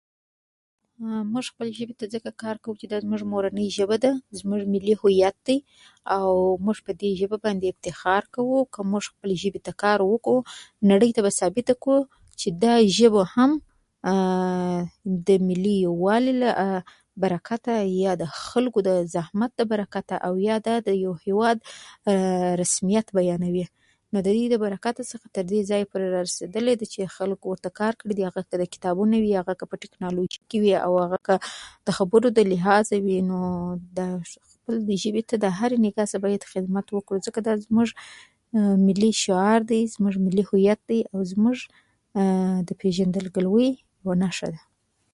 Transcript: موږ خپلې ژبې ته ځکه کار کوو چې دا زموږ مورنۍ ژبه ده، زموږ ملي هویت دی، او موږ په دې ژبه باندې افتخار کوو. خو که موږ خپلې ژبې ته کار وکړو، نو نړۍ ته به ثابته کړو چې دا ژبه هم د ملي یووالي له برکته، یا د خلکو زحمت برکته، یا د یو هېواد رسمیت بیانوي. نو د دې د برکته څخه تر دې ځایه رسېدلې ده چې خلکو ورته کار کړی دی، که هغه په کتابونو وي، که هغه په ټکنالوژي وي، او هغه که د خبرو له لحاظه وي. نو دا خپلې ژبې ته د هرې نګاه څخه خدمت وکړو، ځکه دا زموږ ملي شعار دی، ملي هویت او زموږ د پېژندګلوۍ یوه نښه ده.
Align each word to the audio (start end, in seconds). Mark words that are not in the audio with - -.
موږ 1.31 1.45
خپلې 1.51 1.71
ژبې 1.79 1.95
ته 1.99 2.05
ځکه 2.15 2.29
کار 2.43 2.55
کوو 2.63 2.79
چې 2.79 2.85
دا 2.91 2.97
زموږ 3.05 3.21
مورنۍ 3.31 3.67
ژبه 3.77 3.97
ده، 4.03 4.11
زموږ 4.39 4.61
ملي 4.73 4.93
هویت 5.01 5.35
دی، 5.47 5.57
او 6.15 6.31
موږ 6.65 6.77
په 6.85 6.91
دې 7.01 7.09
ژبه 7.19 7.37
باندې 7.45 7.65
افتخار 7.73 8.23
کوو. 8.35 8.57
خو 8.63 8.67
که 8.73 8.79
موږ 8.91 9.03
خپلې 9.11 9.35
ژبې 9.43 9.59
ته 9.65 9.71
کار 9.83 9.99
وکړو، 10.11 10.37
نو 10.87 10.89
نړۍ 10.91 11.09
ته 11.15 11.21
به 11.25 11.31
ثابته 11.39 11.73
کړو 11.83 11.99
چې 12.39 12.47
دا 12.63 12.73
ژبه 12.97 13.23
هم 13.35 13.51
د 15.27 15.29
ملي 15.47 15.75
یووالي 15.85 16.33
له 16.41 16.51
برکته، 17.23 17.71
یا 18.03 18.11
د 18.21 18.23
خلکو 18.49 18.79
زحمت 19.15 19.51
برکته، 19.71 20.13
یا 20.47 20.55
د 20.87 20.89
یو 21.05 21.13
هېواد 21.25 21.57
رسمیت 22.61 23.07
بیانوي. 23.17 23.65
نو 24.13 24.19
د 24.27 24.27
دې 24.37 24.45
د 24.53 24.55
برکته 24.63 25.01
څخه 25.11 25.25
تر 25.35 25.43
دې 25.51 25.59
ځایه 25.69 25.85
رسېدلې 26.27 26.73
ده 26.79 26.85
چې 26.93 27.01
خلکو 27.17 27.45
ورته 27.51 27.69
کار 27.79 27.93
کړی 27.99 28.13
دی، 28.15 28.21
که 28.25 28.29
هغه 28.29 28.41
په 28.49 28.67
کتابونو 28.73 29.15
وي، 29.23 29.31
که 29.33 29.39
هغه 29.41 29.53
په 29.71 29.75
ټکنالوژي 29.83 30.57
وي، 30.63 30.73
او 30.85 30.91
هغه 31.03 31.17
که 31.27 31.35
د 31.87 31.89
خبرو 31.97 32.27
له 32.37 32.43
لحاظه 32.53 32.95
وي. 33.05 33.17
نو 33.29 33.37
دا 33.97 34.05
خپلې 34.53 34.95
ژبې 35.03 35.21
ته 35.29 35.35
د 35.43 35.45
هرې 35.59 35.77
نګاه 35.85 36.07
څخه 36.13 36.49
خدمت 36.53 36.85
وکړو، 36.95 37.19
ځکه 37.27 37.39
دا 37.47 37.53
زموږ 37.67 37.89
ملي 38.87 39.11
شعار 39.23 39.59
دی، 39.71 39.81
ملي 40.25 40.43
هویت 40.49 40.85
او 41.13 41.19
زموږ 41.31 41.57
د 42.67 42.69
پېژندګلوۍ 42.81 43.69
یوه 44.05 44.15
نښه 44.21 44.45
ده. 44.53 44.61